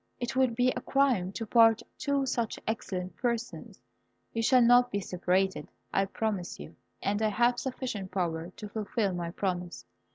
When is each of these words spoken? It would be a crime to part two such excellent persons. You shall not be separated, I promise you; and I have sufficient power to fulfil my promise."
It 0.19 0.35
would 0.35 0.55
be 0.55 0.71
a 0.71 0.81
crime 0.81 1.31
to 1.33 1.45
part 1.45 1.83
two 1.99 2.25
such 2.25 2.57
excellent 2.65 3.15
persons. 3.17 3.79
You 4.33 4.41
shall 4.41 4.63
not 4.63 4.89
be 4.89 4.99
separated, 4.99 5.67
I 5.93 6.05
promise 6.05 6.59
you; 6.59 6.75
and 7.03 7.21
I 7.21 7.29
have 7.29 7.59
sufficient 7.59 8.09
power 8.09 8.49
to 8.49 8.67
fulfil 8.69 9.13
my 9.13 9.29
promise." 9.29 9.85